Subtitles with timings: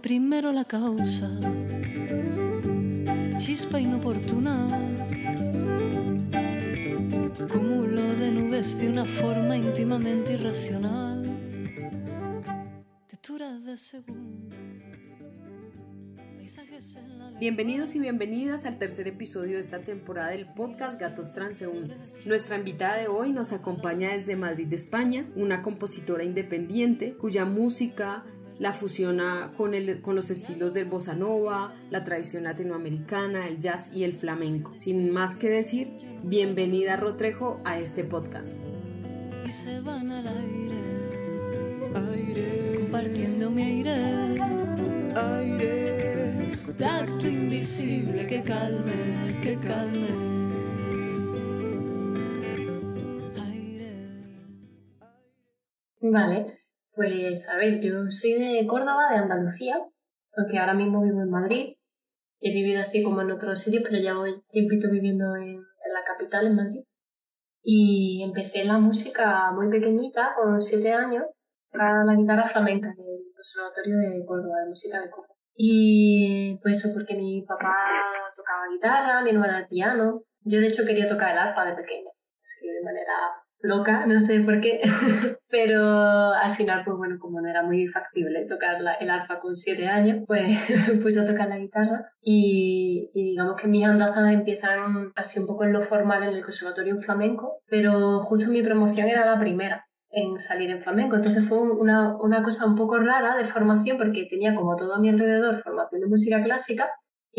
[0.00, 1.28] primero la causa,
[3.36, 4.68] chispa inoportuna,
[7.52, 11.18] cúmulo de nubes de una forma íntimamente irracional,
[17.40, 22.18] Bienvenidos y bienvenidas al tercer episodio de esta temporada del podcast Gatos Transeúntes.
[22.24, 28.24] Nuestra invitada de hoy nos acompaña desde Madrid, España, una compositora independiente cuya música
[28.58, 33.94] la fusiona con, el, con los estilos del bossa nova, la tradición latinoamericana, el jazz
[33.94, 34.72] y el flamenco.
[34.76, 35.92] Sin más que decir,
[36.24, 38.50] bienvenida Rotrejo a este podcast.
[39.46, 40.76] y se van al aire,
[42.76, 44.38] compartiendo mi aire,
[46.78, 50.08] tacto invisible que calme, que calme.
[53.36, 53.92] Aire.
[56.00, 56.57] Vale,
[56.98, 59.76] pues a ver, yo soy de Córdoba, de Andalucía,
[60.36, 61.76] aunque ahora mismo vivo en Madrid.
[62.40, 66.48] He vivido así como en otros sitios, pero llevo tiempito viviendo en, en la capital,
[66.48, 66.82] en Madrid.
[67.62, 71.22] Y empecé la música muy pequeñita, con siete años,
[71.70, 75.36] para la guitarra flamenca en el Conservatorio de Córdoba, de música de Córdoba.
[75.54, 77.76] Y pues eso porque mi papá
[78.36, 80.24] tocaba guitarra, mi hermana el piano.
[80.40, 82.10] Yo de hecho quería tocar el arpa de pequeña,
[82.42, 83.14] así de manera
[83.62, 84.80] loca, no sé por qué,
[85.48, 89.56] pero al final, pues bueno, como no era muy factible tocar la- el arpa con
[89.56, 90.56] siete años, pues
[91.02, 95.72] puse a tocar la guitarra y, digamos que mis andanzas empiezan casi un poco en
[95.72, 100.38] lo formal en el conservatorio en flamenco, pero justo mi promoción era la primera en
[100.38, 104.26] salir en flamenco, entonces fue un- una, una cosa un poco rara de formación porque
[104.30, 106.88] tenía como todo a mi alrededor formación de música clásica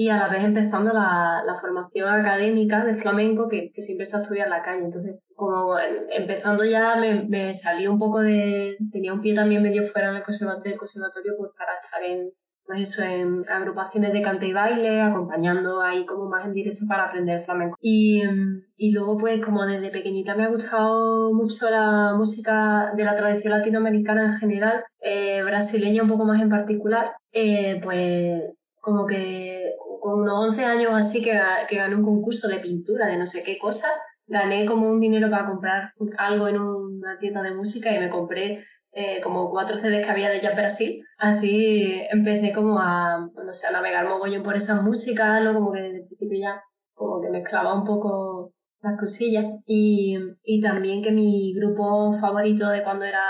[0.02, 4.16] y a la vez empezando la, la formación académica de flamenco que, que siempre se
[4.16, 4.86] ha en la calle.
[4.86, 8.78] Entonces, como em- empezando ya me, me salí un poco de...
[8.94, 12.32] Tenía un pie también medio fuera del conserva- del conservatorio pues para estar en,
[12.66, 17.08] pues eso, en agrupaciones de cante y baile, acompañando ahí como más en directo para
[17.08, 17.76] aprender flamenco.
[17.82, 23.04] Y, em, y luego pues como desde pequeñita me ha gustado mucho la música de
[23.04, 28.44] la tradición latinoamericana en general, eh, brasileña un poco más en particular, eh, pues
[28.82, 31.40] como que con unos 11 años así que,
[31.70, 33.90] que gané un concurso de pintura de no sé qué cosa,
[34.28, 38.66] gané como un dinero para comprar algo en una tienda de música y me compré
[38.92, 41.04] eh, como cuatro CDs que había de Jazz Brasil.
[41.18, 45.54] Así empecé como a, no sé, a navegar mogollón por esa música, ¿no?
[45.54, 49.46] Como que desde el principio ya como que mezclaba un poco las cosillas.
[49.66, 53.24] Y, y también que mi grupo favorito de cuando era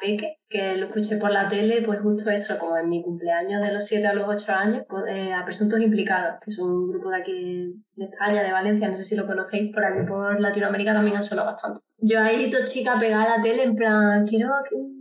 [0.00, 3.72] peque, que lo escuché por la tele, pues justo eso, como en mi cumpleaños de
[3.72, 7.10] los 7 a los 8 años, pues, eh, a Presuntos Implicados, que es un grupo
[7.10, 10.92] de aquí de, España, de Valencia, no sé si lo conocéis, por aquí por Latinoamérica
[10.92, 11.80] también han sonado bastante.
[11.98, 14.48] Yo ahí, toda chica pegada a la tele, en plan, quiero,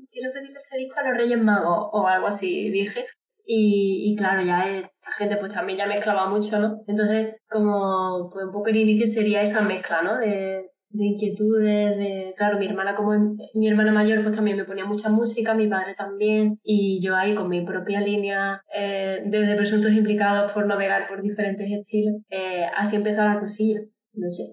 [0.10, 3.06] quiero pedirle este disco a los Reyes Magos, o algo así, dije.
[3.50, 6.82] Y, y claro, ya eh, la gente pues también ya mezclaba mucho, ¿no?
[6.86, 10.18] Entonces, como pues un poco el inicio sería esa mezcla, ¿no?
[10.18, 14.86] De, de inquietudes, de, claro, mi hermana como mi hermana mayor pues también me ponía
[14.86, 19.92] mucha música, mi padre también, y yo ahí con mi propia línea eh, desde presuntos
[19.92, 23.82] implicados por navegar por diferentes estilos, eh, así empezó la cosilla,
[24.18, 24.44] no sé.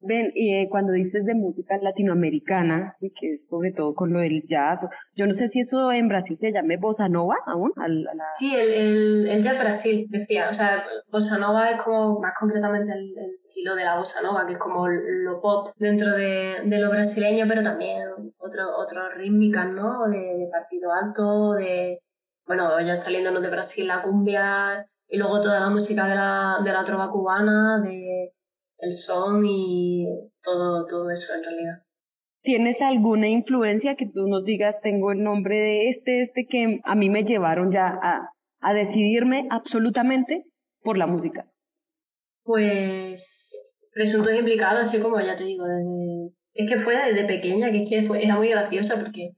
[0.00, 4.20] Ven, y eh, cuando dices de música latinoamericana, sí, que es sobre todo con lo
[4.20, 8.06] del jazz, yo no sé si eso en Brasil se llame bossa nova aún, al-
[8.08, 10.48] a la- Sí, el, el, el jazz Brasil, decía.
[10.48, 14.46] O sea, bossa nova es como más concretamente el, el estilo de la bossa nova,
[14.46, 19.68] que es como lo pop dentro de, de lo brasileño, pero también otro, otras rítmicas,
[19.70, 20.08] ¿no?
[20.08, 22.00] De, de partido alto, de,
[22.46, 26.72] bueno, ya saliéndonos de Brasil la cumbia, y luego toda la música de la, de
[26.72, 28.32] la trova cubana, de
[28.78, 30.06] el son y
[30.42, 31.82] todo, todo eso en realidad.
[32.42, 36.94] ¿Tienes alguna influencia que tú nos digas, tengo el nombre de este, este, que a
[36.94, 38.28] mí me llevaron ya a,
[38.60, 40.44] a decidirme absolutamente
[40.82, 41.50] por la música?
[42.44, 46.34] Pues presuntos implicados, así como ya te digo, desde...
[46.52, 49.30] Es que fue desde pequeña, que es que fue- era muy graciosa porque,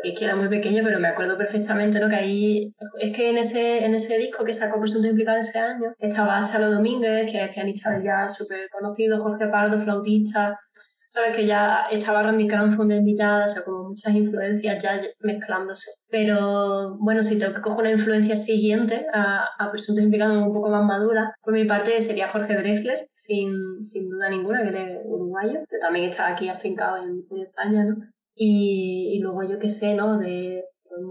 [0.00, 2.08] porque es que era muy pequeña, pero me acuerdo perfectamente, ¿no?
[2.08, 2.74] Que ahí...
[2.98, 6.70] Es que en ese, en ese disco que sacó Presuntos implicados ese año estaba Chalo
[6.70, 10.58] Domínguez, que es pianista jazz súper conocido, Jorge Pardo, flautista,
[11.04, 15.90] sabes que ya estaba Randy Cranford invitada, o sea, como muchas influencias ya mezclándose.
[16.08, 20.70] Pero bueno, si tengo que coger una influencia siguiente a, a presuntos implicados un poco
[20.70, 25.60] más madura, por mi parte sería Jorge Drexler, sin, sin duda ninguna, que es uruguayo,
[25.68, 27.96] que también está aquí afincado en, en España, ¿no?
[28.34, 30.18] Y, y luego yo qué sé, ¿no?
[30.18, 31.04] De, de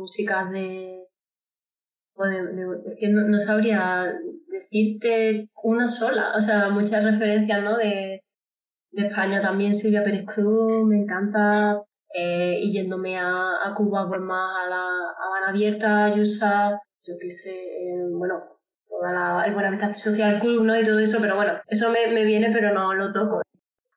[0.52, 1.00] de...
[2.16, 4.14] o de- de- es que no, sabría
[4.48, 7.78] decirte una sola, o sea, muchas referencias, ¿no?
[7.78, 8.22] De,
[8.92, 11.82] de España también Silvia Pérez Cruz, me encanta.
[12.14, 13.32] Eh, y yéndome a,
[13.66, 14.84] a Cuba, pues más a la
[15.26, 18.36] Habana Abierta, Yusa, yo qué sé, eh, bueno,
[18.88, 20.80] toda la, el Buenavista Social Club, ¿no?
[20.80, 23.42] Y todo eso, pero bueno, eso me, me viene, pero no lo toco.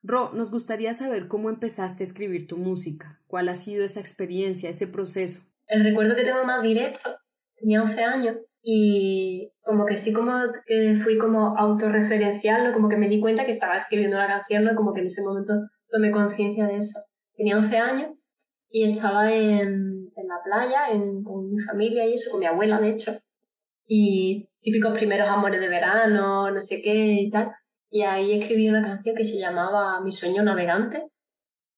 [0.02, 3.20] Ro, nos gustaría saber cómo empezaste a escribir tu música.
[3.28, 5.42] ¿Cuál ha sido esa experiencia, ese proceso?
[5.68, 7.10] El recuerdo que tengo más directo,
[7.56, 10.32] tenía 11 años y como que sí como
[10.66, 12.72] que fui como autorreferencial, ¿no?
[12.72, 14.74] como que me di cuenta que estaba escribiendo la canción, ¿no?
[14.74, 15.52] como que en ese momento
[15.88, 16.98] tomé conciencia de eso.
[17.36, 18.10] Tenía 11 años
[18.70, 20.88] y estaba en, la playa
[21.24, 23.12] con mi familia y eso, con mi abuela de hecho,
[23.86, 27.52] y típicos primeros amores de verano, no sé qué y tal.
[27.92, 31.02] Y ahí escribí una canción que se llamaba Mi sueño navegante,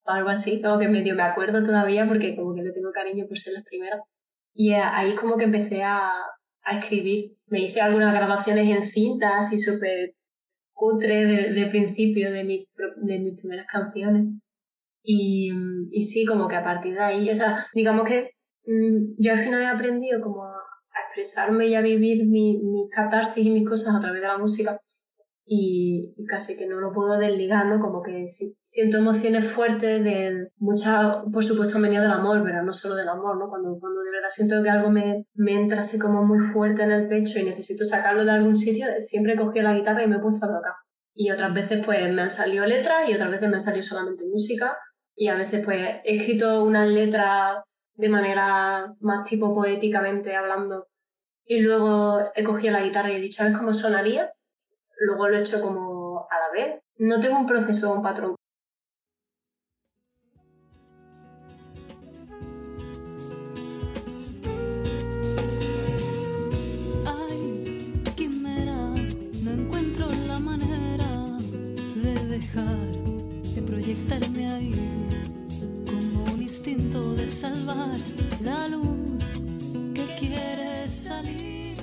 [0.05, 3.27] o algo así, como que medio me acuerdo todavía porque como que le tengo cariño
[3.27, 3.99] por ser las primeras.
[4.53, 6.09] Y ahí como que empecé a,
[6.63, 7.35] a escribir.
[7.47, 10.13] Me hice algunas grabaciones en cintas y súper
[10.71, 12.65] cutre de, de, principio de, mi,
[13.01, 14.27] de mis primeras canciones.
[15.03, 15.51] Y,
[15.91, 18.31] y sí, como que a partir de ahí, o sea, digamos que
[18.65, 22.87] mmm, yo al final he aprendido como a, a expresarme y a vivir mi, mi
[22.89, 24.79] catarsis y mis cosas a través de la música
[25.45, 27.79] y, y, casi que no lo puedo desligar, ¿no?
[27.79, 32.73] Como que si, siento emociones fuertes de muchas, por supuesto, venido del amor, pero no
[32.73, 33.47] solo del amor, ¿no?
[33.47, 36.91] Cuando, cuando de verdad siento que algo me, me entra así como muy fuerte en
[36.91, 40.19] el pecho y necesito sacarlo de algún sitio, siempre cogido la guitarra y me he
[40.19, 40.73] puesto a tocar.
[41.13, 44.25] Y otras veces pues me han salido letras y otras veces me han salido solamente
[44.25, 44.77] música
[45.15, 47.63] y a veces pues he escrito unas letras
[47.93, 50.87] de manera más tipo poéticamente hablando
[51.45, 54.31] y luego he cogido la guitarra y he dicho, ¿sabes cómo sonaría?
[54.97, 56.81] Luego lo he hecho como a la vez.
[56.97, 58.35] No tengo un proceso o un patrón.
[67.05, 68.75] Ay, quimera,
[69.43, 71.37] no encuentro la manera
[71.95, 72.77] de dejar
[73.55, 75.07] de proyectarme ahí
[75.85, 77.99] como un instinto de salvar
[78.41, 79.21] la luz
[79.93, 81.75] que quiere salir.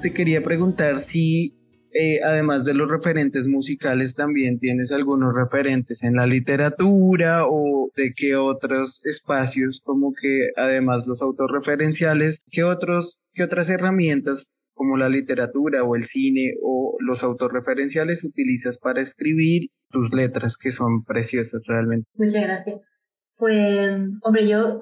[0.00, 1.61] Te quería preguntar si
[1.94, 8.12] eh, además de los referentes musicales, también tienes algunos referentes en la literatura o de
[8.16, 15.08] qué otros espacios, como que además los autorreferenciales, qué otros, qué otras herramientas como la
[15.08, 21.62] literatura o el cine o los autorreferenciales utilizas para escribir tus letras, que son preciosas
[21.66, 22.08] realmente.
[22.14, 22.80] Muchas gracias.
[23.36, 24.80] Pues, hombre, yo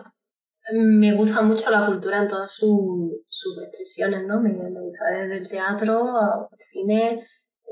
[0.72, 4.40] me gusta mucho la cultura en todas su, sus expresiones, ¿no?
[4.40, 7.26] Me, me, gusta desde el teatro al cine,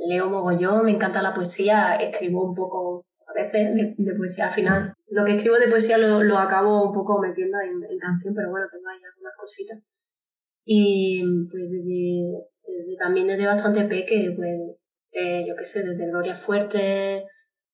[0.08, 4.94] leo mogollón, me encanta la poesía, escribo un poco a veces de, poesía al final.
[5.10, 8.50] Lo que escribo de poesía lo, lo acabo un poco metiendo en, en, canción, pero
[8.50, 9.78] bueno, tengo ahí algunas cositas.
[10.64, 14.78] Y pues desde, desde también desde bastante peque, pues
[15.12, 17.24] eh, yo qué sé, desde Gloria Fuerte,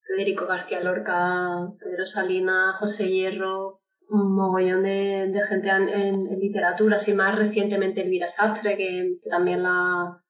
[0.07, 3.81] Federico García Lorca, Pedro Salinas, José Hierro,
[4.11, 9.19] un mogollón de, de gente en, en, en, literatura, así más recientemente Elvira Sastre, que,
[9.29, 10.21] también la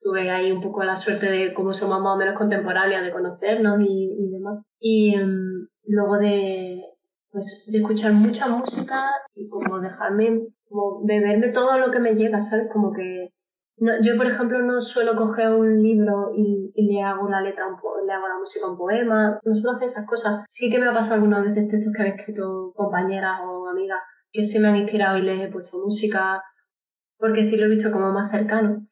[0.00, 3.80] tuve ahí un poco la suerte de cómo somos más o menos contemporáneas, de conocernos
[3.80, 4.62] y, y demás.
[4.78, 6.84] Y um, luego de,
[7.30, 12.40] pues, de escuchar mucha música y como dejarme, como beberme todo lo que me llega,
[12.40, 12.68] ¿sabes?
[12.72, 13.33] Como que
[13.76, 17.66] no, yo, por ejemplo, no suelo coger un libro y, y le hago la letra,
[17.66, 17.76] un
[18.06, 20.44] le hago la música un poema, no suelo hacer esas cosas.
[20.48, 23.98] Sí que me ha pasado algunas veces textos que han escrito compañeras o amigas
[24.30, 26.42] que se me han inspirado y les he puesto música,
[27.18, 28.86] porque sí lo he visto como más cercano.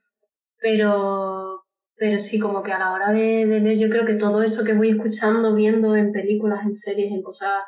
[0.58, 1.64] Pero,
[1.96, 4.64] pero sí, como que a la hora de, de leer, yo creo que todo eso
[4.64, 7.60] que voy escuchando, viendo en películas, en series, en cosas,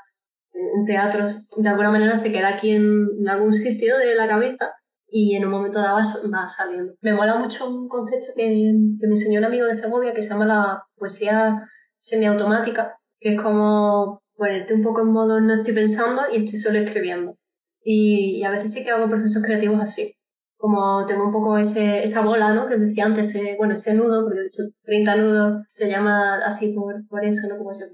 [0.53, 4.73] en teatros, de alguna manera se queda aquí en, en algún sitio de la cabeza
[5.17, 6.93] y en un momento dado va saliendo.
[7.01, 10.31] Me mola mucho un concepto que, que, me enseñó un amigo de Segovia que se
[10.31, 16.23] llama la poesía semiautomática, que es como ponerte un poco en modo no estoy pensando
[16.33, 17.39] y estoy solo escribiendo.
[17.85, 20.17] Y, y a veces sí que hago procesos creativos así.
[20.57, 22.67] Como tengo un poco ese, esa bola, ¿no?
[22.67, 26.75] Que decía antes, ese, bueno, ese nudo, porque he hecho 30 nudos, se llama así
[26.75, 27.59] por, por eso, ¿no?
[27.59, 27.85] Como ese...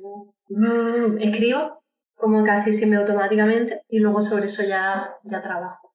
[1.21, 1.83] Escribo
[2.17, 5.90] como casi semiautomáticamente y luego sobre eso ya, ya trabajo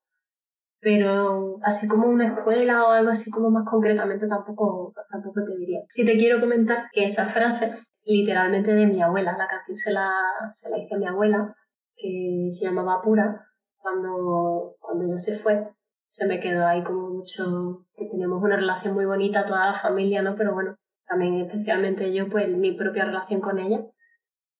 [0.86, 5.80] pero así como una escuela o algo así como más concretamente tampoco, tampoco te diría.
[5.88, 10.12] Si te quiero comentar que esa frase literalmente de mi abuela, la canción se la,
[10.54, 11.56] se la hice a mi abuela,
[11.96, 15.68] que se llamaba Pura, cuando, cuando ella se fue,
[16.06, 20.22] se me quedó ahí como mucho, que teníamos una relación muy bonita, toda la familia,
[20.22, 20.36] ¿no?
[20.36, 20.75] Pero bueno,
[21.08, 23.84] también especialmente yo, pues mi propia relación con ella.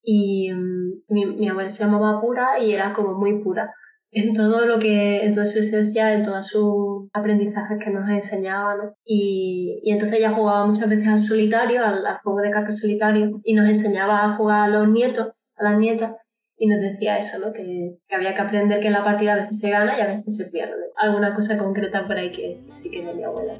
[0.02, 3.72] Y um, mi, mi abuela se llamaba Pura y era como muy pura
[4.16, 8.78] en todo lo que, en toda su esencia, en todos sus aprendizajes que nos enseñaba,
[8.78, 8.96] ¿no?
[9.04, 13.42] Y, y entonces ella jugaba muchas veces al solitario, al, al, juego de cartas solitario,
[13.44, 16.14] y nos enseñaba a jugar a los nietos, a las nietas,
[16.58, 17.52] y nos decía eso, ¿no?
[17.52, 20.08] Que, que, había que aprender que en la partida a veces se gana y a
[20.08, 20.94] veces se pierde.
[20.96, 23.56] Alguna cosa concreta por ahí que sí que de mi abuela.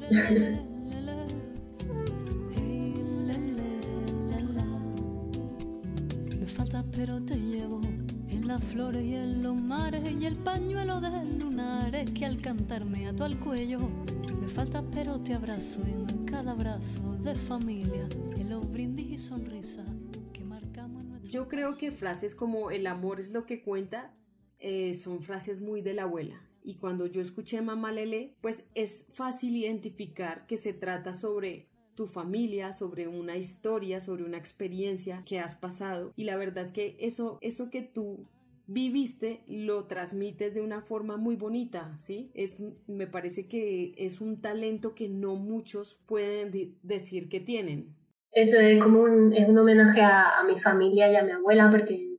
[6.40, 7.82] Me falta pero te llevo
[8.46, 11.10] en las flores y en los mares y el pañuelo de
[11.40, 13.80] lunares que al cantarme ato al cuello.
[14.40, 19.86] Me falta pero te abrazo en cada abrazo de familia, en los brindis y sonrisas
[21.28, 24.14] yo creo que frases como el amor es lo que cuenta
[24.60, 26.40] eh, son frases muy de la abuela.
[26.62, 32.06] Y cuando yo escuché Mamá Lele, pues es fácil identificar que se trata sobre tu
[32.06, 36.12] familia, sobre una historia, sobre una experiencia que has pasado.
[36.16, 38.28] Y la verdad es que eso, eso que tú
[38.66, 42.30] viviste lo transmites de una forma muy bonita, ¿sí?
[42.34, 47.94] Es, me parece que es un talento que no muchos pueden decir que tienen.
[48.32, 52.16] Eso es como un, es un homenaje a, mi familia y a mi abuela, porque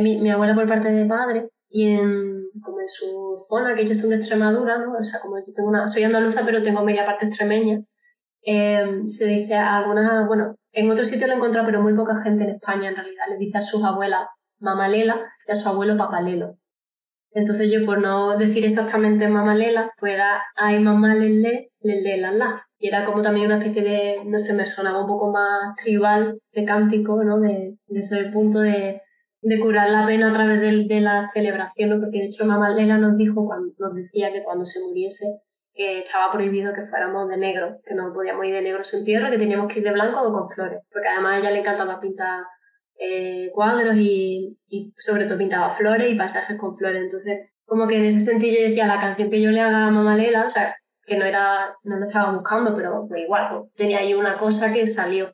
[0.00, 4.16] mi, abuela por parte de padre y en, como su zona, que ellos son de
[4.16, 4.94] Extremadura, ¿no?
[4.98, 7.82] O sea, como yo tengo una, soy andaluza, pero tengo media parte extremeña,
[8.42, 12.16] eh, se dice a algunas, bueno, en otros sitios lo he encontrado, pero muy poca
[12.16, 14.28] gente en España en realidad, le dice a sus abuelas
[14.60, 16.56] Mamalela y a su abuelo Papalelo.
[17.32, 22.66] Entonces yo por no decir exactamente Mamalela, pues era ay mamá lele, lele la la
[22.80, 26.40] y era como también una especie de, no sé, me sonaba un poco más tribal,
[26.52, 27.38] de cántico, ¿no?
[27.38, 29.02] De, de ese punto de,
[29.60, 32.00] curar la pena a través de, de la celebración, ¿no?
[32.00, 35.26] Porque de hecho mamá Lela nos dijo, cuando, nos decía que cuando se muriese,
[35.74, 39.30] que estaba prohibido que fuéramos de negro, que no podíamos ir de negro su entierro,
[39.30, 42.00] que teníamos que ir de blanco o con flores, porque además a ella le encantaba
[42.00, 42.44] pintar
[43.00, 47.98] eh, cuadros y, y sobre todo pintaba flores y pasajes con flores, entonces como que
[47.98, 50.50] en ese sentido yo decía, la canción que yo le haga a mamá Lela, o
[50.50, 54.72] sea, que no era, no lo estaba buscando, pero igual, pues, tenía ahí una cosa
[54.72, 55.32] que salió.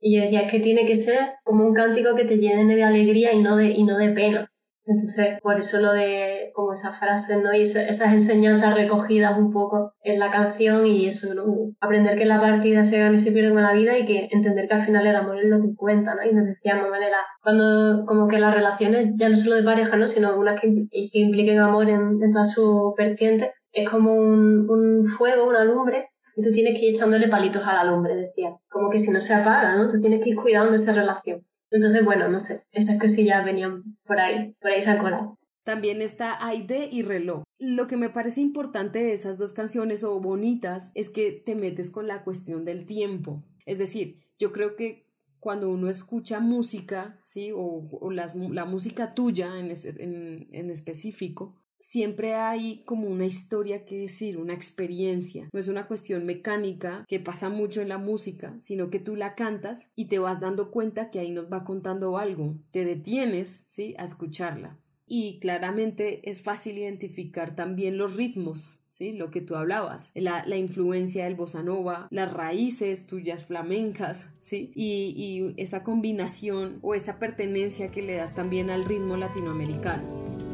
[0.00, 2.82] Y yo decía, es que tiene que ser como un cántico que te llene de
[2.82, 4.50] alegría y no de, y no de pena.
[4.88, 7.52] Entonces, por eso lo de como esas frases, ¿no?
[7.54, 11.44] Y esas enseñanzas recogidas un poco en la canción y eso, ¿no?
[11.80, 14.66] Aprender que la partida se gana y se pierde con la vida y que entender
[14.66, 16.22] que al final el amor es lo que cuenta, ¿no?
[16.28, 20.06] Y nos decíamos, manera, cuando como que las relaciones, ya no solo de pareja, ¿no?
[20.06, 25.06] Sino algunas que, que impliquen amor en, en todas sus vertientes, es como un, un
[25.06, 28.56] fuego, una lumbre, y tú tienes que ir echándole palitos a la lumbre, decía.
[28.70, 29.88] Como que si no se apaga, ¿no?
[29.88, 31.44] Tú tienes que ir cuidando esa relación.
[31.70, 36.44] Entonces, bueno, no sé, esas cosillas venían por ahí, por ahí se han También está
[36.46, 37.42] Aide y Reloj.
[37.58, 41.90] Lo que me parece importante de esas dos canciones o bonitas es que te metes
[41.90, 43.44] con la cuestión del tiempo.
[43.66, 45.06] Es decir, yo creo que
[45.40, 47.52] cuando uno escucha música, ¿sí?
[47.54, 53.84] O, o las, la música tuya en, en, en específico, siempre hay como una historia
[53.84, 55.48] que decir, una experiencia.
[55.52, 59.34] No es una cuestión mecánica que pasa mucho en la música, sino que tú la
[59.34, 62.56] cantas y te vas dando cuenta que ahí nos va contando algo.
[62.70, 63.94] Te detienes, ¿sí?
[63.98, 64.78] A escucharla.
[65.06, 69.12] Y claramente es fácil identificar también los ritmos, ¿sí?
[69.12, 74.70] Lo que tú hablabas, la, la influencia del bossa nova, las raíces tuyas flamencas, ¿sí?
[74.74, 80.47] Y, y esa combinación o esa pertenencia que le das también al ritmo latinoamericano.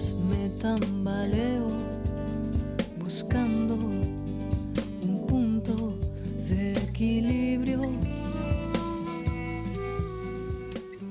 [0.00, 1.76] Me tambaleo
[2.98, 5.98] buscando un punto
[6.48, 7.82] de equilibrio.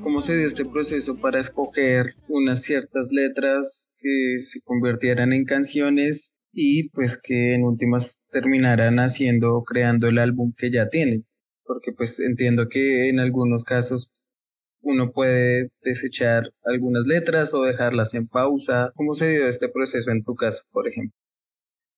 [0.01, 6.33] ¿Cómo se dio este proceso para escoger unas ciertas letras que se convirtieran en canciones
[6.51, 11.25] y pues que en últimas terminaran haciendo o creando el álbum que ya tiene?
[11.63, 14.11] Porque pues entiendo que en algunos casos
[14.89, 18.91] uno puede desechar algunas letras o dejarlas en pausa.
[18.95, 21.15] ¿Cómo se dio este proceso en tu caso, por ejemplo?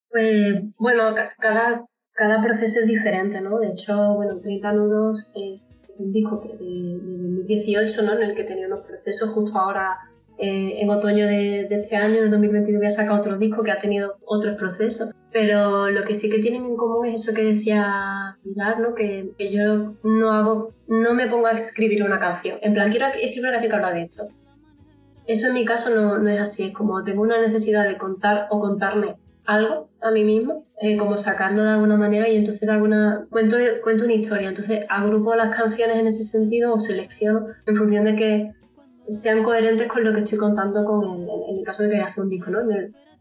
[0.09, 3.59] Pues bueno, cada, cada proceso es diferente, ¿no?
[3.59, 5.65] De hecho, bueno, 30 nudos es
[5.97, 6.99] un disco de, de
[7.37, 8.13] 2018, ¿no?
[8.13, 9.97] En el que tenía unos procesos justo ahora
[10.43, 13.69] eh, en otoño de, de, este año, de 2022, voy a sacar otro disco que
[13.69, 15.13] ha tenido otros procesos.
[15.31, 18.95] Pero lo que sí que tienen en común es eso que decía Pilar, ¿no?
[18.95, 22.57] Que, que yo no hago, no me pongo a escribir una canción.
[22.63, 24.23] En plan, quiero escribir una canción que habla de esto.
[25.27, 28.47] Eso en mi caso no, no, es así, es como tengo una necesidad de contar
[28.49, 32.73] o contarme algo a mí mismo, eh, como sacarlo de alguna manera y entonces de
[32.73, 37.75] alguna cuento, cuento una historia, entonces agrupo las canciones en ese sentido o selecciono en
[37.75, 38.51] función de que
[39.11, 42.21] sean coherentes con lo que estoy contando con el, en el caso de que hace
[42.21, 42.59] un disco, ¿no?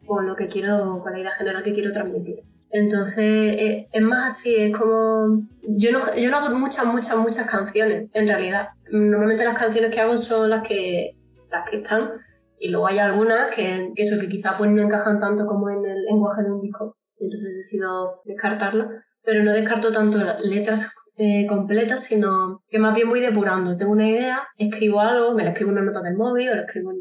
[0.07, 2.43] con lo que quiero, con la idea general que quiero transmitir.
[2.71, 5.43] Entonces, eh, es más así, es como...
[5.63, 8.69] Yo no, yo no hago muchas, muchas, muchas canciones, en realidad.
[8.91, 11.17] Normalmente las canciones que hago son las que,
[11.51, 12.11] las que están,
[12.59, 15.85] y luego hay algunas que, que eso, que quizá pues no encajan tanto como en
[15.85, 18.89] el lenguaje de un disco, entonces decido descartarlas,
[19.25, 23.77] pero no descarto tanto letras eh, completas, sino que más bien voy depurando.
[23.77, 26.63] Tengo una idea, escribo algo, me la escribo en una nota del móvil o la
[26.63, 27.01] escribo en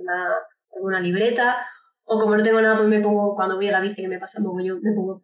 [0.84, 1.56] una, libreta,
[2.04, 4.20] o como no tengo nada, pues me pongo, cuando voy a la bici que me
[4.20, 5.24] pasa un yo me pongo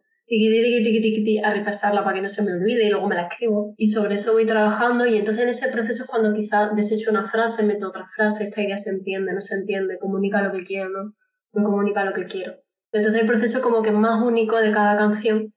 [1.44, 3.74] a repasarla para que no se me olvide y luego me la escribo.
[3.76, 7.24] Y sobre eso voy trabajando y entonces en ese proceso es cuando quizás desecho una
[7.24, 10.88] frase, meto otra frase, esta idea se entiende, no se entiende, comunica lo que quiero,
[10.88, 11.12] ¿no?
[11.52, 12.54] Me comunica lo que quiero.
[12.92, 15.52] Entonces el proceso es como que más único de cada canción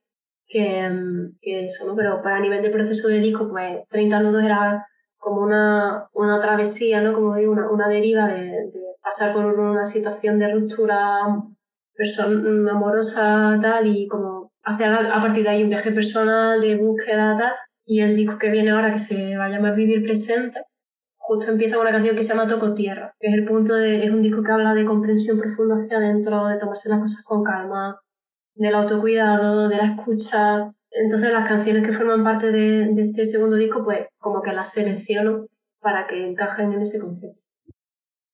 [0.50, 0.90] que,
[1.40, 1.96] que eso, ¿no?
[1.96, 7.00] Pero para nivel de proceso de disco, pues 30 nudos era como una, una travesía,
[7.00, 7.12] ¿no?
[7.12, 11.20] Como digo, una, una deriva de, de pasar por una situación de ruptura
[12.70, 17.52] amorosa tal y como hacer a partir de ahí un viaje personal de búsqueda tal.
[17.84, 20.60] Y el disco que viene ahora, que se va a llamar Vivir Presente,
[21.16, 24.04] justo empieza con una canción que se llama Toco Tierra, que es el punto de,
[24.04, 27.42] es un disco que habla de comprensión profunda hacia adentro, de tomarse las cosas con
[27.42, 28.00] calma,
[28.54, 30.72] del autocuidado, de la escucha.
[30.90, 35.46] Entonces las canciones que forman parte de, este segundo disco, pues como que las selecciono
[35.80, 37.42] para que encajen en ese concepto.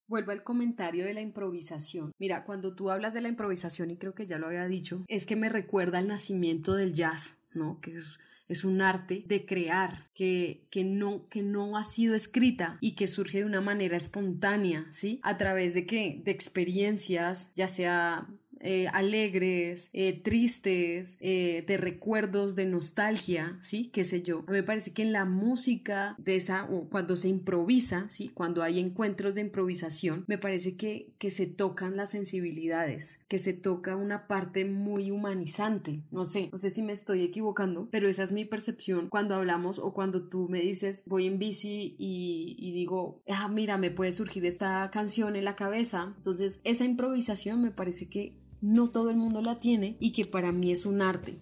[0.09, 2.13] Vuelvo al comentario de la improvisación.
[2.19, 5.27] Mira, cuando tú hablas de la improvisación, y creo que ya lo había dicho, es
[5.27, 7.81] que me recuerda al nacimiento del jazz, ¿no?
[7.81, 8.19] Que es,
[8.49, 13.09] es un arte de crear que, que, no, que no ha sido escrita y que
[13.09, 15.21] surge de una manera espontánea, ¿sí?
[15.23, 16.23] A través de qué?
[16.25, 18.29] De experiencias, ya sea
[18.67, 23.91] eh, alegres, eh, tristes, eh, de recuerdos, de nostalgia, ¿sí?
[23.93, 24.45] Qué sé yo.
[24.49, 28.31] Me parece que en la música de esa, o cuando se improvisa, ¿sí?
[28.35, 33.53] Cuando hay encuentros de improvisación, me parece que, que se tocan las sensibilidades, que se
[33.53, 36.03] toca una parte muy humanizante.
[36.11, 39.79] No sé, no sé si me estoy equivocando, pero esa es mi percepción cuando hablamos
[39.79, 44.11] o cuando tú me dices, voy en bici y, y digo, ah, mira, me puede
[44.11, 46.15] surgir esta canción en la cabeza.
[46.17, 50.53] Entonces, esa improvisación me parece que no todo el mundo la tiene y que para
[50.53, 51.41] mí es un arte.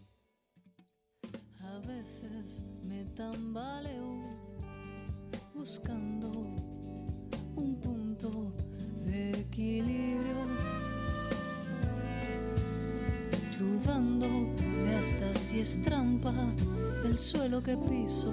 [1.60, 4.22] A veces me tambaleo
[5.54, 6.30] buscando
[7.56, 8.52] un punto
[9.04, 10.34] de equilibrio,
[13.58, 14.26] dudando
[14.84, 16.34] de hasta si es trampa
[17.04, 18.32] el suelo que piso.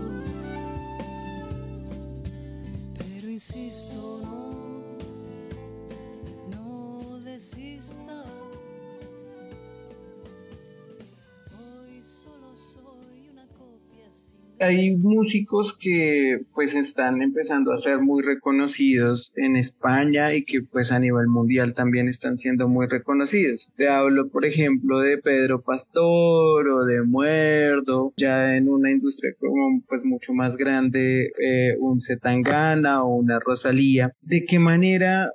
[14.62, 20.92] Hay músicos que pues están empezando a ser muy reconocidos en España y que pues
[20.92, 23.72] a nivel mundial también están siendo muy reconocidos.
[23.76, 29.82] Te hablo por ejemplo de Pedro Pastor o de Muerdo, ya en una industria como
[29.88, 34.12] pues mucho más grande, eh, un Zetangana o una Rosalía.
[34.22, 35.32] ¿De qué manera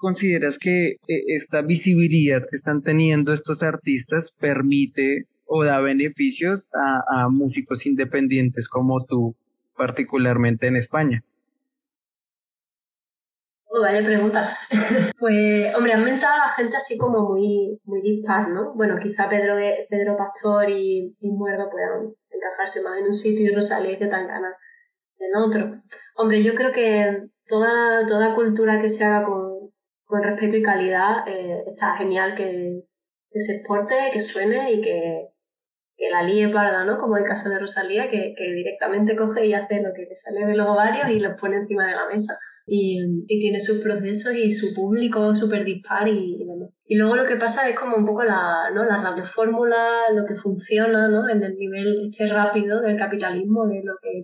[0.00, 0.96] consideras que eh,
[1.28, 9.04] esta visibilidad que están teniendo estos artistas permite o da beneficios a, músicos independientes como
[9.04, 9.34] tú,
[9.76, 11.24] particularmente en España?
[13.66, 14.56] Oh, vaya pregunta.
[15.18, 18.74] pues, hombre, han mentado a gente así como muy, muy dispar, ¿no?
[18.74, 19.56] Bueno, quizá Pedro,
[19.88, 24.54] Pedro Pastor y, y Muerdo puedan encajarse más en un sitio y Rosalía y Tangana
[25.18, 25.82] en otro.
[26.16, 29.72] Hombre, yo creo que toda, toda cultura que se haga con,
[30.04, 32.84] con respeto y calidad eh, está genial que,
[33.32, 35.30] que se exporte, que suene y que,
[36.00, 36.98] que la líe parda, ¿no?
[36.98, 40.46] Como el caso de Rosalía, que, que, directamente coge y hace lo que le sale
[40.46, 42.32] de los ovarios y los pone encima de la mesa.
[42.66, 46.38] Y, y tiene sus procesos y su público súper dispar y,
[46.86, 48.84] y, luego lo que pasa es como un poco la, ¿no?
[48.84, 51.28] la radiofórmula, lo que funciona, ¿no?
[51.28, 54.22] En el nivel este rápido del capitalismo, de lo que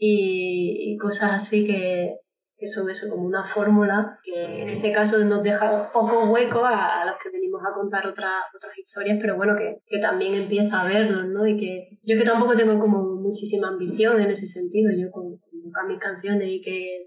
[0.00, 2.18] y, y cosas así que,
[2.58, 7.04] que son eso como una fórmula que en este caso nos deja poco hueco a,
[7.06, 10.88] los que venimos a contar otras otras historias, pero bueno, que, que, también empieza a
[10.88, 11.46] vernos, ¿no?
[11.46, 15.88] Y que yo que tampoco tengo como muchísima ambición en ese sentido, yo con, con
[15.88, 17.06] mis canciones y que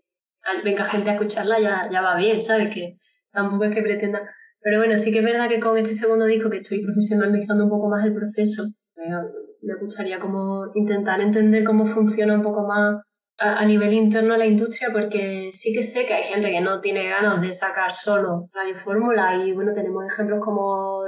[0.63, 2.73] venga gente a escucharla ya, ya va bien, ¿sabes?
[2.73, 2.97] Que
[3.31, 4.21] tampoco es que pretenda...
[4.61, 7.69] Pero bueno, sí que es verdad que con este segundo disco que estoy profesionalizando un
[7.69, 8.63] poco más el proceso,
[8.95, 13.01] me gustaría como intentar entender cómo funciona un poco más
[13.41, 16.79] a, nivel interno de la industria porque sí que sé que hay gente que no
[16.79, 21.03] tiene ganas de sacar solo Radio Fórmula y bueno, tenemos ejemplos como,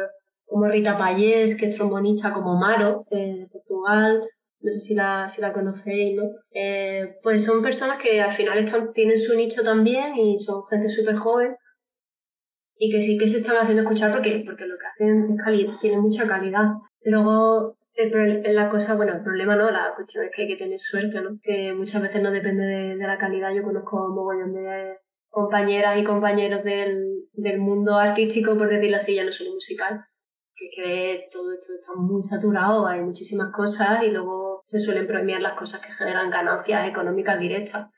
[0.46, 4.24] como Rita Payés, que es trombonista, como Maro, eh, de Portugal,
[4.60, 6.24] no sé si la, si la conocéis, ¿no?
[6.52, 10.88] Eh, pues son personas que al final están, tienen su nicho también y son gente
[10.88, 11.56] súper joven
[12.78, 16.02] y que sí que se están haciendo escuchar porque, porque lo que hacen es tienen
[16.02, 16.70] mucha calidad.
[17.02, 20.80] Luego el, la cosa, bueno, el problema no, la cuestión es que hay que tener
[20.80, 21.38] suerte, ¿no?
[21.42, 23.54] Que muchas veces no depende de, de la calidad.
[23.54, 24.98] Yo conozco un mogollón de
[25.30, 30.06] compañeras y compañeros del, del mundo artístico, por decirlo así, ya no solo musical,
[30.54, 35.42] que, que todo esto está muy saturado, hay muchísimas cosas y luego se suelen premiar
[35.42, 37.90] las cosas que generan ganancias económicas directas.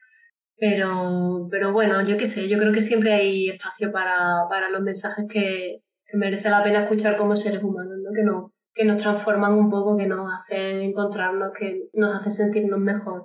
[0.58, 4.82] Pero, pero bueno, yo qué sé, yo creo que siempre hay espacio para, para los
[4.82, 5.82] mensajes que
[6.14, 8.14] merece la pena escuchar como seres humanos, ¿no?
[8.14, 12.80] Que, no, que nos transforman un poco, que nos hacen encontrarnos, que nos hacen sentirnos
[12.80, 13.24] mejor.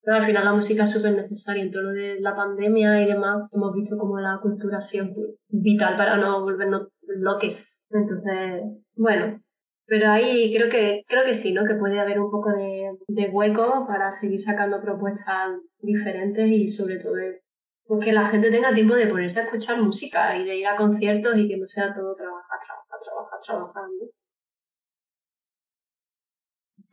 [0.00, 1.64] Pero al final la música es súper necesaria.
[1.64, 5.96] En todo lo de la pandemia y demás, hemos visto como la cultura siempre vital
[5.96, 7.84] para no volvernos loques.
[7.90, 8.62] Entonces,
[8.94, 9.42] bueno,
[9.86, 11.64] pero ahí creo que, creo que sí, ¿no?
[11.64, 16.98] Que puede haber un poco de, de hueco para seguir sacando propuestas diferentes y sobre
[16.98, 17.16] todo
[17.86, 20.76] pues que la gente tenga tiempo de ponerse a escuchar música y de ir a
[20.76, 23.84] conciertos y que no sea todo trabajar, trabajar, trabajar, trabajar.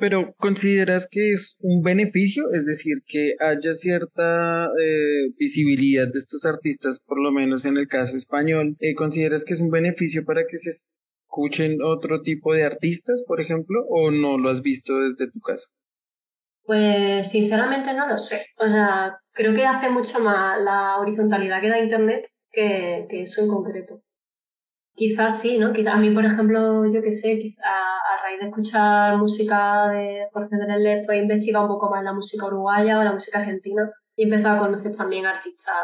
[0.01, 2.45] Pero ¿consideras que es un beneficio?
[2.51, 7.87] Es decir, que haya cierta eh, visibilidad de estos artistas, por lo menos en el
[7.87, 8.75] caso español.
[8.79, 13.41] Eh, ¿Consideras que es un beneficio para que se escuchen otro tipo de artistas, por
[13.41, 15.67] ejemplo, o no lo has visto desde tu caso?
[16.63, 18.43] Pues sinceramente no lo sé.
[18.57, 23.49] O sea, creo que hace mucho más la horizontalidad que da Internet que, eso en
[23.49, 24.01] concreto.
[24.95, 25.71] Quizás sí, ¿no?
[25.73, 30.27] Quizás a mí, por ejemplo, yo qué sé, quizá a raíz de escuchar música de
[30.31, 33.91] Jorge Drexler, pues he investigado un poco más la música uruguaya o la música argentina
[34.15, 35.75] y he empezado a conocer también artistas,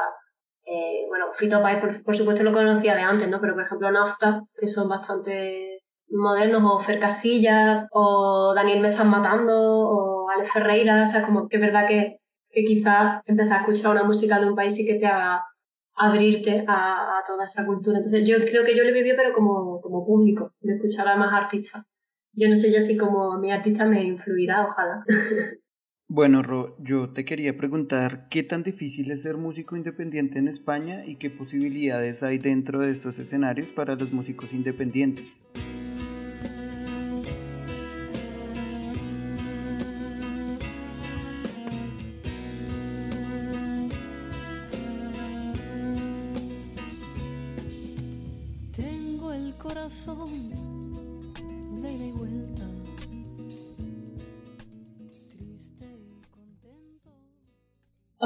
[0.66, 3.40] eh, bueno, Fito Páez, por, supuesto lo conocía de antes, ¿no?
[3.40, 9.56] Pero por ejemplo Nafta, que son bastante modernos, o Fer Casillas, o Daniel Mesas Matando,
[9.58, 12.18] o Alex Ferreira, o sea, como que es verdad que,
[12.50, 15.44] que quizás empezar a escuchar una música de un país y que te haga
[15.96, 17.98] abrirte a, a, toda esa cultura.
[17.98, 21.34] Entonces yo creo que yo lo viví pero como, como público, de escuchar a más
[21.34, 21.86] artistas.
[22.40, 25.04] Yo no sé ya si como mi artista me influirá, ojalá.
[26.10, 31.06] Bueno, Ro, yo te quería preguntar qué tan difícil es ser músico independiente en España
[31.06, 35.44] y qué posibilidades hay dentro de estos escenarios para los músicos independientes.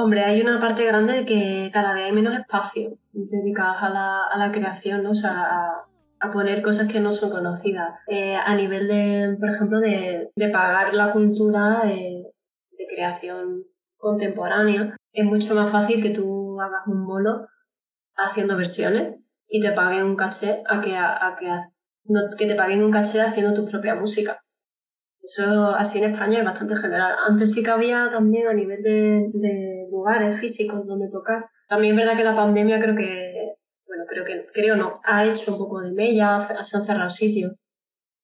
[0.02, 4.26] Hombre, hay una parte grande de que cada vez hay menos espacio dedicados a la,
[4.26, 5.10] a la creación, ¿no?
[5.10, 5.86] o sea,
[6.18, 8.00] a, poner cosas que no son conocidas.
[8.08, 12.32] Eh, a nivel de, por ejemplo, de, de pagar la cultura de,
[12.92, 13.62] creación
[13.96, 17.46] contemporánea, es mucho más fácil que tú hagas un bolo
[18.16, 21.48] haciendo versiones y te paguen un caché a que, a, que,
[22.36, 24.42] que te paguen un caché haciendo tu propia música.
[25.22, 27.14] Eso así en España es bastante general.
[27.28, 31.46] Antes sí que había también a nivel de, de lugares físicos donde tocar.
[31.68, 33.54] También es verdad que la pandemia creo que,
[33.86, 37.52] bueno, creo que, creo no, ha hecho un poco de mella, se han cerrado sitios.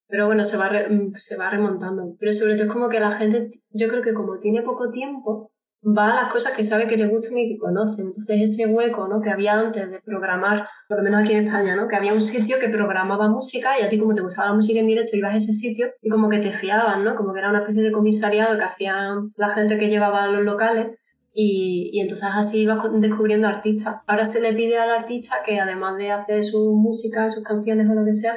[0.07, 0.69] Pero bueno, se va,
[1.15, 2.15] se va remontando.
[2.19, 5.51] Pero sobre todo es como que la gente, yo creo que como tiene poco tiempo,
[5.83, 8.01] va a las cosas que sabe que le gustan y que conoce.
[8.01, 9.21] Entonces ese hueco ¿no?
[9.21, 11.87] que había antes de programar, por lo menos aquí en España, ¿no?
[11.87, 14.79] que había un sitio que programaba música y a ti como te gustaba la música
[14.79, 17.15] en directo ibas a ese sitio y como que te fiaban, ¿no?
[17.15, 20.97] como que era una especie de comisariado que hacían la gente que llevaba los locales
[21.33, 24.01] y, y entonces así ibas descubriendo artistas.
[24.07, 27.93] Ahora se le pide al artista que además de hacer su música, sus canciones o
[27.93, 28.33] lo que sea,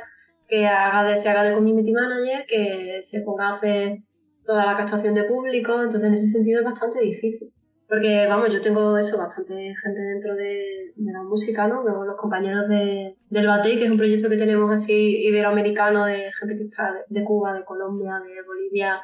[0.47, 4.03] que haga de, se haga de community manager, que se ponga a hacer
[4.45, 7.53] toda la captación de público, entonces en ese sentido es bastante difícil.
[7.89, 11.83] Porque, vamos, yo tengo eso, bastante gente dentro de, de la música, ¿no?
[11.83, 16.57] los compañeros de, del Batey, que es un proyecto que tenemos así iberoamericano de gente
[16.57, 18.99] que está de, Cuba, de Colombia, de Bolivia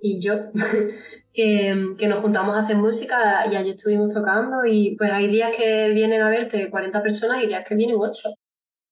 [0.00, 0.32] y yo,
[1.34, 5.54] que, que, nos juntamos a hacer música y allí estuvimos tocando y pues hay días
[5.54, 8.30] que vienen a verte 40 personas y días que vienen 8.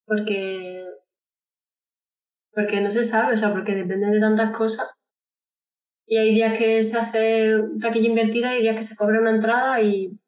[0.04, 0.84] Porque,
[2.52, 4.99] porque no se sabe, o sea, porque depende de tantas cosas
[6.10, 9.80] y hay días que se hace taquilla invertida y días que se cobra una entrada
[9.80, 10.18] y,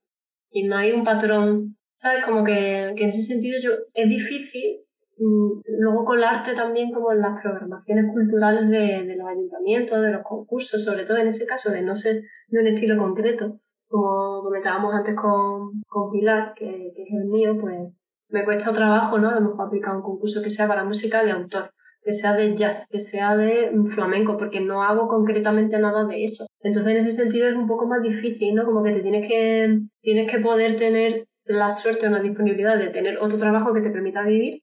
[0.52, 1.76] y no hay un patrón.
[1.92, 2.24] ¿Sabes?
[2.24, 4.84] Como que, en ese sentido yo, es difícil
[5.18, 10.22] mm, luego colarte también como en las programaciones culturales de, de, los ayuntamientos, de los
[10.22, 14.94] concursos, sobre todo en ese caso de no ser de un estilo concreto, como comentábamos
[14.94, 17.92] antes con, con Pilar, que, que es el mío, pues
[18.28, 19.30] me cuesta trabajo, ¿no?
[19.30, 21.72] A lo mejor aplicar un concurso que sea para música de autor
[22.04, 26.46] que sea de jazz, que sea de flamenco, porque no hago concretamente nada de eso.
[26.60, 28.64] Entonces en ese sentido es un poco más difícil, ¿no?
[28.64, 32.90] Como que te tienes que, tienes que poder tener la suerte o la disponibilidad de
[32.90, 34.62] tener otro trabajo que te permita vivir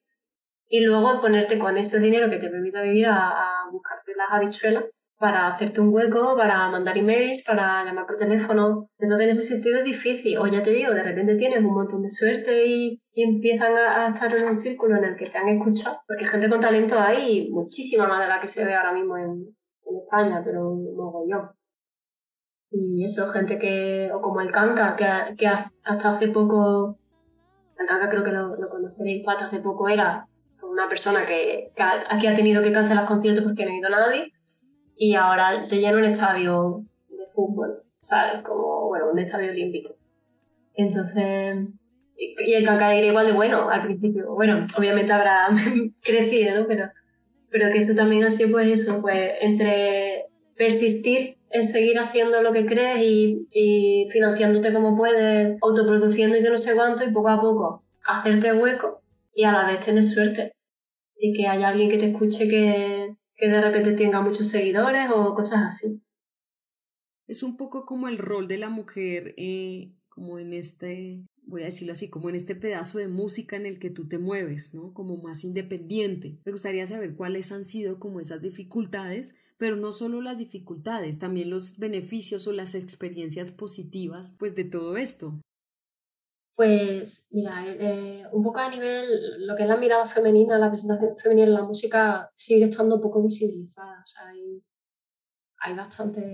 [0.67, 4.85] y luego ponerte con ese dinero que te permita vivir a, buscarte las habichuelas
[5.19, 8.89] para hacerte un hueco, para mandar emails, para llamar por teléfono.
[8.97, 10.37] Entonces, en ese sentido es difícil.
[10.37, 14.33] O ya te digo, de repente tienes un montón de suerte y, empiezan a, estar
[14.33, 15.97] en un círculo en el que te han escuchado.
[16.07, 19.55] Porque gente con talento hay muchísima más de la que se ve ahora mismo en,
[20.03, 21.49] España, pero un mogollón.
[22.71, 26.95] Y eso, gente que, o como el Canca, que, que hasta hace poco,
[27.77, 30.27] el Canca creo que lo, lo conoceréis, hasta hace poco era
[30.61, 33.89] una persona que, que aquí ha tenido que cancelar conciertos porque no ha ido a
[33.89, 34.31] nadie
[35.01, 38.43] y ahora te llena un estadio de fútbol, ¿sabes?
[38.43, 39.95] Como, bueno, un estadio olímpico.
[40.75, 41.55] Entonces,
[42.17, 44.33] y el Canca era igual de bueno al principio.
[44.33, 45.47] Bueno, obviamente habrá
[46.03, 46.67] crecido, ¿no?
[46.67, 46.89] Pero,
[47.49, 50.25] pero que eso también ha sido, pues eso, pues entre
[50.57, 56.49] persistir en seguir haciendo lo que crees y, y financiándote como puedes, autoproduciendo y yo
[56.49, 59.01] no sé cuánto, y poco a poco hacerte hueco
[59.33, 60.51] y a la vez tener suerte.
[61.17, 65.33] Y que haya alguien que te escuche que, que de repente tenga muchos seguidores o
[65.33, 66.03] cosas así.
[67.27, 71.65] Es un poco como el rol de la mujer, eh, como en este, voy a
[71.65, 74.93] decirlo así, como en este pedazo de música en el que tú te mueves, ¿no?
[74.93, 76.39] Como más independiente.
[76.43, 81.49] Me gustaría saber cuáles han sido como esas dificultades, pero no solo las dificultades, también
[81.49, 85.39] los beneficios o las experiencias positivas, pues de todo esto.
[86.59, 91.15] Pues mira, eh, un poco a nivel, lo que es la mirada femenina, la presentación
[91.15, 94.01] femenina en la música sigue estando un poco visibilizada.
[94.01, 94.61] O sea, hay,
[95.61, 96.25] hay bastantes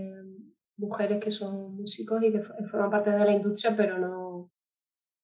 [0.78, 4.52] mujeres que son músicos y que forman parte de la industria, pero no,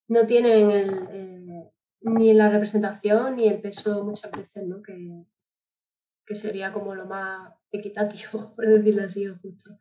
[0.08, 4.84] no tienen ni la representación ni el peso muchas veces, ¿no?
[4.84, 5.26] Que,
[6.28, 9.80] que sería como lo más equitativo, por decirlo así, o justo.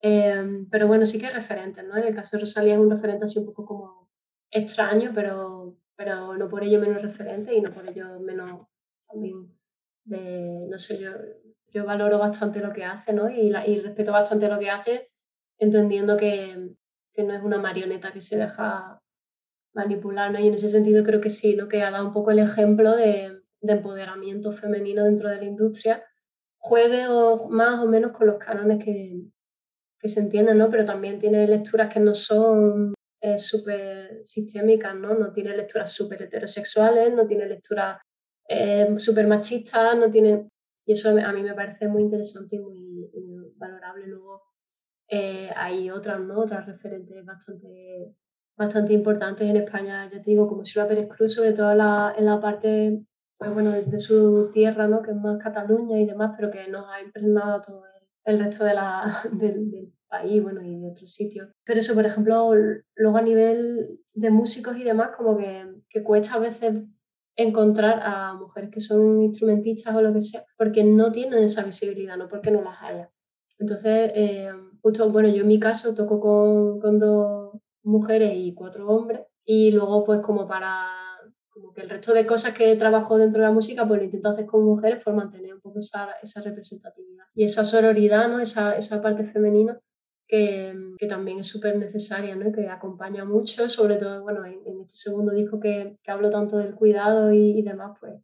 [0.00, 1.94] Eh, pero bueno, sí que hay referentes, ¿no?
[1.98, 4.01] En el caso de Rosalía es un referente así un poco como
[4.52, 8.66] extraño, pero, pero no por ello menos referente y no por ello menos
[9.08, 9.58] también
[10.04, 11.10] de, no sé, yo,
[11.68, 13.30] yo valoro bastante lo que hace, ¿no?
[13.30, 15.10] Y, y respeto bastante lo que hace,
[15.58, 16.74] entendiendo que,
[17.12, 19.00] que, no es una marioneta que se deja
[19.74, 20.38] manipular, ¿no?
[20.38, 21.68] Y en ese sentido creo que sí, ¿no?
[21.68, 26.04] Que ha dado un poco el ejemplo de, de empoderamiento femenino dentro de la industria,
[26.58, 29.22] juegue o más o menos con los cánones que,
[29.98, 30.68] que se entienden, ¿no?
[30.68, 32.94] Pero también tiene lecturas que no son
[33.36, 35.14] súper sistémicas, ¿no?
[35.14, 38.00] No tiene lecturas súper heterosexuales, no tiene lecturas
[38.48, 40.48] eh, súper machistas, no tiene...
[40.84, 44.06] Y eso a mí me parece muy interesante y muy, valorable.
[44.08, 44.42] Luego
[45.08, 46.40] eh, hay otras, ¿no?
[46.40, 48.16] Otras referentes bastante,
[48.56, 52.14] bastante importantes en España, ya te digo, como Silvia Pérez Cruz, sobre todo en la,
[52.18, 53.04] en la parte
[53.42, 55.02] pues bueno, de, su tierra, ¿no?
[55.02, 57.82] que es más Cataluña y demás, pero que nos ha impregnado todo
[58.24, 59.02] el, resto de la,
[60.12, 61.48] país bueno, y de otros sitios.
[61.64, 62.52] Pero eso, por ejemplo,
[62.94, 66.84] luego a nivel de músicos y demás, como que, que cuesta a veces
[67.34, 72.18] encontrar a mujeres que son instrumentistas o lo que sea, porque no tienen esa visibilidad,
[72.18, 73.10] no porque no las haya.
[73.58, 74.50] Entonces, eh,
[74.82, 79.72] justo, bueno, yo en mi caso toco con, con dos mujeres y cuatro hombres, y
[79.72, 80.88] luego pues como para
[81.76, 84.64] el resto de cosas que trabajo dentro de la música, pues lo intento hacer con
[84.64, 88.40] mujeres por mantener un poco esa, esa representatividad y esa sororidad, ¿no?
[88.40, 89.80] esa, esa parte femenina
[90.32, 92.50] que, que también es súper necesaria, ¿no?
[92.52, 96.74] que acompaña mucho, sobre todo bueno, en, este segundo disco que, que, hablo tanto del
[96.74, 98.14] cuidado y, y, demás, pues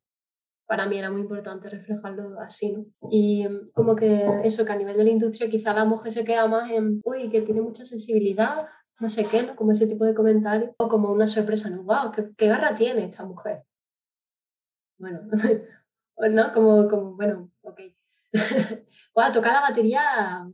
[0.67, 2.73] para mí era muy importante reflejarlo así.
[2.73, 2.87] ¿no?
[3.11, 6.47] Y como que eso, que a nivel de la industria quizá la mujer se queda
[6.47, 8.67] más en, uy, que tiene mucha sensibilidad,
[9.01, 9.55] no sé qué, ¿no?
[9.55, 11.83] como ese tipo de comentarios, o como una sorpresa, ¿no?
[11.83, 12.13] ¡Wow!
[12.13, 13.65] ¿Qué, qué garra tiene esta mujer?
[14.97, 15.21] Bueno,
[16.31, 16.53] ¿no?
[16.55, 17.81] Como, como bueno, ok.
[19.19, 20.01] wow, toca la batería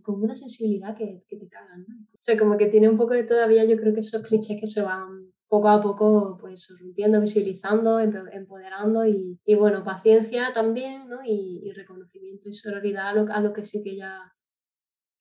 [0.02, 1.84] con una sensibilidad que, que te cagan.
[1.86, 1.94] ¿no?
[2.12, 4.66] O sea, como que tiene un poco de todavía, yo creo que esos clichés que
[4.66, 11.22] se van poco a poco pues rompiendo, visibilizando, empoderando y, y bueno, paciencia también, ¿no?
[11.22, 14.34] Y, y, reconocimiento y sororidad a lo, a lo que sí que ya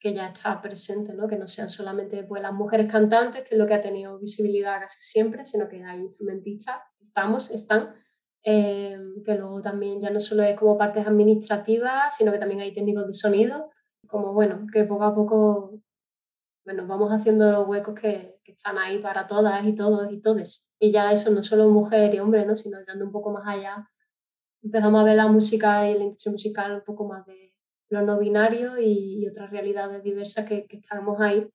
[0.04, 1.30] que ya está presente, ¿no?
[1.30, 4.82] que no sean solamente pues, las mujeres cantantes, que es lo que ha tenido visibilidad
[4.82, 7.96] casi siempre, sino que hay instrumentistas, estamos, están,
[8.44, 12.74] eh, que luego también ya no solo es como partes administrativas, sino que también hay
[12.74, 13.70] técnicos de sonido,
[14.08, 15.84] como bueno, que poco a poco
[16.66, 20.74] bueno, vamos haciendo los huecos que, que están ahí para todas y todos y todes.
[20.80, 22.56] Y ya eso no solo mujer y hombre, ¿no?
[22.56, 23.90] sino yendo un poco más allá,
[24.62, 27.54] empezamos a ver la música y la industria musical un poco más de
[27.90, 31.48] lo no binario y, otras realidades diversas que, que estamos ahí.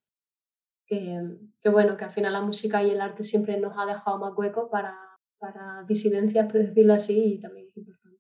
[0.87, 1.21] Que,
[1.61, 4.33] que, bueno, que al final la música y el arte siempre nos ha dejado más
[4.37, 4.97] huecos para,
[5.39, 8.19] para disidencias, por decirlo así, y también es importante.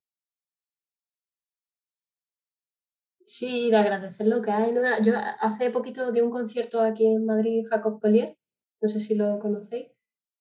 [3.24, 4.74] Sí, de agradecer lo que hay.
[5.04, 8.36] Yo hace poquito di un concierto aquí en Madrid, Jacob Collier,
[8.80, 9.88] no sé si lo conocéis,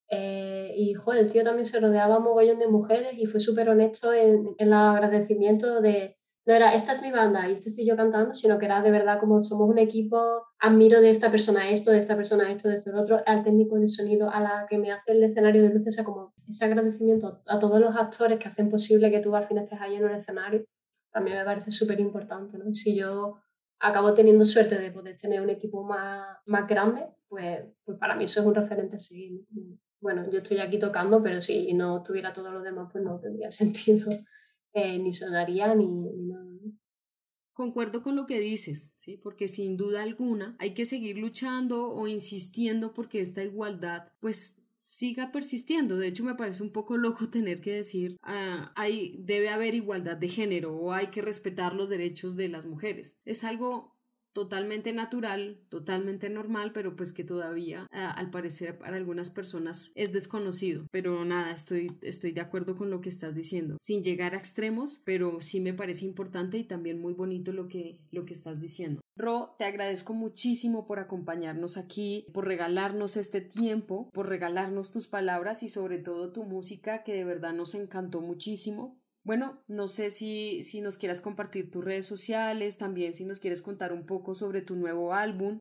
[0.10, 4.14] eh, y joder, el tío también se rodeaba mogollón de mujeres y fue súper honesto
[4.14, 6.17] en, en, el agradecimiento de,
[6.48, 8.90] no era esta es mi banda y este estoy yo cantando, sino que era de
[8.90, 12.78] verdad como somos un equipo, admiro de esta persona esto, de esta persona esto, de
[12.78, 15.88] este otro, al técnico de sonido, a la que me hace el escenario de luces,
[15.88, 19.46] o sea, como ese agradecimiento a todos los actores que hacen posible que tú al
[19.46, 20.64] final estés ahí en el escenario,
[21.12, 22.74] también me parece súper importante, ¿no?
[22.74, 23.36] Si yo
[23.80, 28.24] acabo teniendo suerte de poder tener un equipo más, más grande, pues, pues para mí
[28.24, 29.46] eso es un referente seguir.
[30.00, 33.52] Bueno, yo estoy aquí tocando, pero si no tuviera todo lo demás, pues no tendría
[33.52, 34.08] sentido,
[34.78, 36.46] eh, ni sonaría, ni, ni nada.
[37.54, 39.18] Concuerdo con lo que dices, ¿sí?
[39.18, 45.32] Porque sin duda alguna hay que seguir luchando o insistiendo porque esta igualdad, pues siga
[45.32, 45.98] persistiendo.
[45.98, 50.18] De hecho, me parece un poco loco tener que decir, ah, hay, debe haber igualdad
[50.18, 53.18] de género o hay que respetar los derechos de las mujeres.
[53.26, 53.97] Es algo
[54.38, 60.86] totalmente natural, totalmente normal, pero pues que todavía al parecer para algunas personas es desconocido.
[60.92, 65.02] Pero nada, estoy, estoy de acuerdo con lo que estás diciendo, sin llegar a extremos,
[65.04, 69.02] pero sí me parece importante y también muy bonito lo que, lo que estás diciendo.
[69.16, 75.64] Ro, te agradezco muchísimo por acompañarnos aquí, por regalarnos este tiempo, por regalarnos tus palabras
[75.64, 78.97] y sobre todo tu música que de verdad nos encantó muchísimo.
[79.28, 83.62] Bueno, no sé si, si nos quieras compartir tus redes sociales, también si nos quieres
[83.62, 85.60] contar un poco sobre tu nuevo álbum.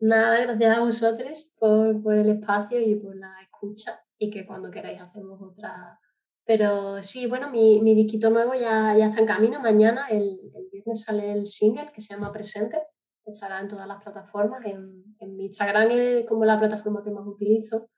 [0.00, 4.72] Nada, gracias a vosotros por, por el espacio y por la escucha y que cuando
[4.72, 6.00] queráis hacemos otra.
[6.44, 9.60] Pero sí, bueno, mi, mi disquito nuevo ya, ya está en camino.
[9.60, 12.82] Mañana, el, el viernes, sale el single que se llama Presente.
[13.24, 14.66] Estará en todas las plataformas.
[14.66, 17.88] En, en mi Instagram es como la plataforma que más utilizo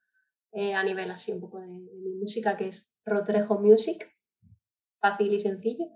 [0.53, 4.18] eh, a nivel así un poco de, de mi música, que es Rotrejo Music
[5.01, 5.87] fácil y sencillo.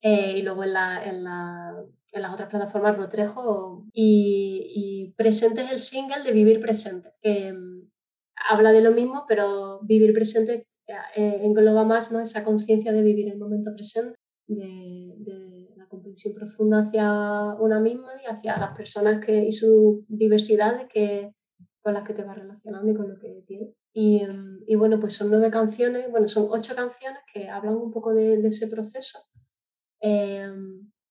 [0.00, 5.60] Eh, y luego en, la, en, la, en, las otras plataformas Rotrejo y, y, Presente
[5.60, 7.88] es el single de Vivir Presente, que mm,
[8.50, 10.66] habla de lo mismo, pero Vivir Presente
[11.16, 12.20] eh, engloba más ¿no?
[12.20, 14.18] esa conciencia de vivir el momento presente,
[14.48, 20.04] de, de, la comprensión profunda hacia una misma y hacia las personas que, y sus
[20.08, 21.32] diversidades que,
[21.80, 23.74] con las que te vas relacionando y con lo que tienes.
[23.94, 24.22] Y,
[24.66, 28.38] y, bueno, pues son nueve canciones, bueno, son ocho canciones que hablan un poco de,
[28.38, 29.18] de ese proceso.
[30.00, 30.50] Eh,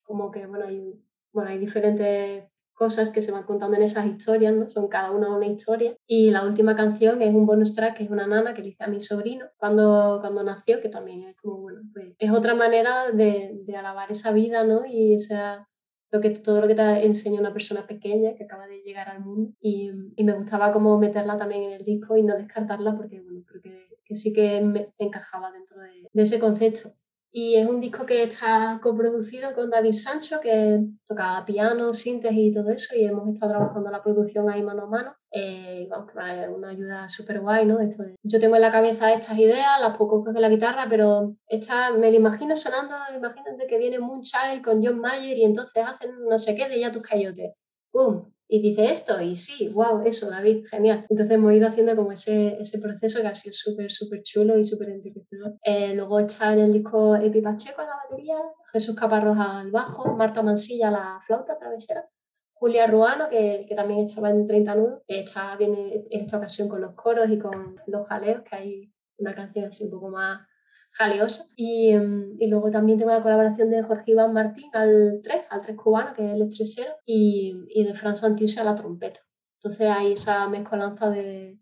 [0.04, 4.56] como que, bueno hay, bueno, hay diferentes cosas que se van contando en esas historias,
[4.56, 4.68] ¿no?
[4.68, 5.96] Son cada una una historia.
[6.08, 8.84] Y la última canción es un bonus track, que es una nana que le hice
[8.84, 13.12] a mi sobrino cuando, cuando nació, que también es como, bueno, pues es otra manera
[13.12, 14.84] de, de alabar esa vida, ¿no?
[14.88, 15.70] Y esa,
[16.12, 19.22] lo que, todo lo que te enseña una persona pequeña que acaba de llegar al
[19.22, 23.22] mundo y, y, me gustaba como meterla también en el disco y no descartarla porque
[23.22, 26.90] bueno, creo que, que sí que me encajaba dentro de, de, ese concepto.
[27.34, 32.52] Y es un disco que está coproducido con David Sancho, que toca piano, síntesis y
[32.52, 35.16] todo eso, y hemos estado trabajando la producción ahí mano a mano.
[35.32, 37.80] Eh, vamos, que es una ayuda súper guay, ¿no?
[37.80, 41.92] Esto yo tengo en la cabeza estas ideas, las puedo coger la guitarra, pero esta
[41.92, 46.38] me la imagino sonando, imagínate que viene Moonchild con John Mayer y entonces hacen no
[46.38, 47.54] sé qué de Ya tus cayotes.
[47.92, 48.26] ¡Pum!
[48.54, 51.06] Y dice esto y sí, wow, eso, David, genial.
[51.10, 54.66] Entonces hemos ido haciendo como ese, ese proceso que ha sido súper, súper chulo y
[54.66, 55.58] súper enriquecedor.
[55.64, 58.36] Eh, luego está en el disco Epi Pacheco en la batería,
[58.74, 62.10] Jesús Caparrós al bajo, Marta Mansilla a la flauta travesera,
[62.52, 66.82] Julia Ruano, que, que también estaba en 30 nudos, está viene en esta ocasión con
[66.82, 70.46] los coros y con los jaleos, que hay una canción así un poco más
[70.92, 71.46] jaliosa.
[71.56, 75.62] Y, em, y, luego también tengo la colaboración de Jorge Iván Martín al 3, al
[75.62, 79.20] 3 cubano, que es el estresero, y, y de Fran Santiuse a la trompeta.
[79.60, 81.60] Entonces hay esa mezcolanza de,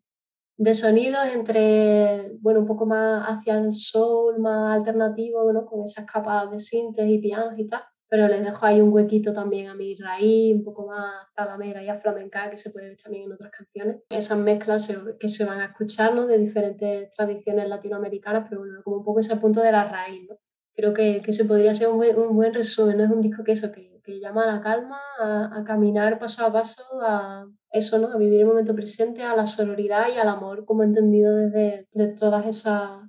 [0.58, 5.66] de sonidos entre, bueno, un poco más hacia el soul, más alternativo, ¿no?
[5.66, 9.32] Con esas capas de síntesis y pianos y tal pero les dejo ahí un huequito
[9.34, 13.26] también a mi raíz, un poco más zalamera y aflamenca, que se puede ver también
[13.26, 13.98] en otras canciones.
[14.10, 16.26] Esas mezclas que se van a escuchar ¿no?
[16.26, 20.28] de diferentes tradiciones latinoamericanas, pero bueno, como un poco ese punto de la raíz.
[20.28, 20.38] ¿no?
[20.76, 23.04] Creo que, que se podría ser un buen, un buen resumen, ¿no?
[23.04, 26.44] es un disco que eso, que, que llama a la calma, a, a, caminar paso
[26.48, 28.08] a paso, a eso, ¿no?
[28.08, 32.08] a vivir el momento presente, a la sororidad y al amor, como entendido desde de
[32.08, 33.04] todas esas,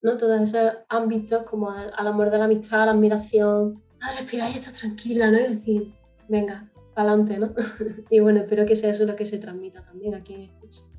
[0.00, 0.16] ¿no?
[0.16, 4.74] todos esos ámbitos, como al, al amor de la amistad, la admiración, ah, respiráis, estás
[4.74, 5.38] tranquila, ¿no?
[5.38, 5.94] Y decir,
[6.28, 7.52] venga, adelante, ¿no?
[8.10, 10.50] y bueno, espero que sea eso lo que se transmita también aquí en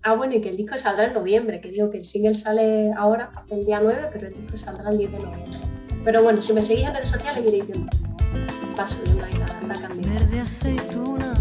[0.02, 2.92] Ah, bueno, y que el disco saldrá en noviembre, que digo que el single sale
[2.94, 5.60] ahora, el día 9, pero el disco saldrá el 10 de noviembre.
[6.04, 7.90] Pero bueno, si me seguís en redes sociales iréis viendo.
[8.78, 10.14] Va subiendo ahí la, la candela.
[10.14, 11.34] Verde aceituna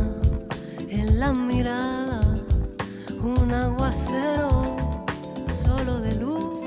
[0.88, 2.20] en la mirada,
[3.20, 4.76] un aguacero
[5.64, 6.64] solo de luz,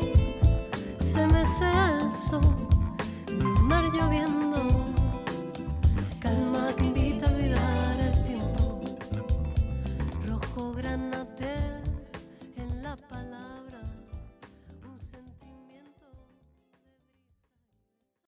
[0.99, 1.65] se mece
[2.01, 2.67] el sol,
[3.27, 4.74] el mar lloviendo.
[6.65, 7.04] nothing